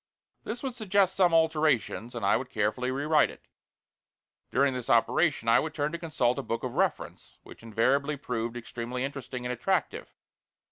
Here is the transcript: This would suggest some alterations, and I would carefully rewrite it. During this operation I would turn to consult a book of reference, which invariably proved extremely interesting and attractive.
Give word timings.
This 0.45 0.63
would 0.63 0.73
suggest 0.73 1.15
some 1.15 1.31
alterations, 1.31 2.15
and 2.15 2.25
I 2.25 2.35
would 2.35 2.49
carefully 2.49 2.89
rewrite 2.89 3.29
it. 3.29 3.43
During 4.49 4.73
this 4.73 4.89
operation 4.89 5.47
I 5.47 5.59
would 5.59 5.75
turn 5.75 5.91
to 5.91 5.99
consult 5.99 6.39
a 6.39 6.41
book 6.41 6.63
of 6.63 6.73
reference, 6.73 7.37
which 7.43 7.61
invariably 7.61 8.17
proved 8.17 8.57
extremely 8.57 9.03
interesting 9.03 9.45
and 9.45 9.53
attractive. 9.53 10.11